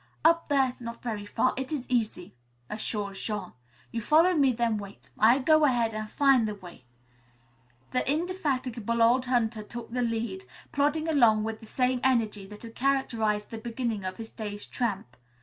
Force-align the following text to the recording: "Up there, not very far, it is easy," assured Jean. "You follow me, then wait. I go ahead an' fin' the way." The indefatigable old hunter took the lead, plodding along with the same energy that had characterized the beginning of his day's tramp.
"Up 0.25 0.49
there, 0.49 0.75
not 0.79 1.03
very 1.03 1.27
far, 1.27 1.53
it 1.57 1.71
is 1.71 1.85
easy," 1.87 2.33
assured 2.71 3.17
Jean. 3.17 3.53
"You 3.91 4.01
follow 4.01 4.33
me, 4.33 4.51
then 4.51 4.79
wait. 4.79 5.11
I 5.19 5.37
go 5.37 5.63
ahead 5.63 5.93
an' 5.93 6.07
fin' 6.07 6.45
the 6.45 6.55
way." 6.55 6.85
The 7.91 8.11
indefatigable 8.11 9.03
old 9.03 9.27
hunter 9.27 9.61
took 9.61 9.91
the 9.91 10.01
lead, 10.01 10.45
plodding 10.71 11.07
along 11.07 11.43
with 11.43 11.59
the 11.59 11.67
same 11.67 11.99
energy 12.03 12.47
that 12.47 12.63
had 12.63 12.73
characterized 12.73 13.51
the 13.51 13.59
beginning 13.59 14.03
of 14.03 14.17
his 14.17 14.31
day's 14.31 14.65
tramp. 14.65 15.15